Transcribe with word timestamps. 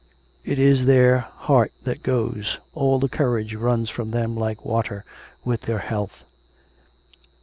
It 0.43 0.57
is 0.57 0.87
their 0.87 1.19
heart 1.19 1.71
that 1.83 2.01
goes— 2.01 2.57
all 2.73 2.97
the 2.97 3.07
courage 3.07 3.53
runs 3.53 3.87
from 3.91 4.09
them 4.09 4.35
like 4.35 4.65
water, 4.65 5.05
with 5.45 5.61
their 5.61 5.77
health. 5.77 6.23